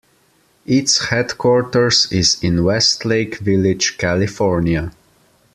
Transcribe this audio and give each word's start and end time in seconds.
Its 0.65 1.09
headquarters 1.09 2.11
is 2.11 2.43
in 2.43 2.63
Westlake 2.63 3.37
Village, 3.37 3.99
California. 3.99 4.91